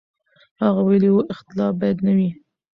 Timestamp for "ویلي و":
0.87-1.19